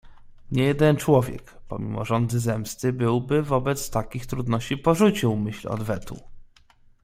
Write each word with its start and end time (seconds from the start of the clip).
"Niejeden 0.51 0.97
człowiek, 0.97 1.53
pomimo 1.67 2.05
żądzy 2.05 2.39
zemsty, 2.39 2.93
byłby 2.93 3.43
wobec 3.43 3.89
takich 3.89 4.25
trudności 4.25 4.77
porzucił 4.77 5.35
myśl 5.35 5.67
odwetu." 5.69 6.19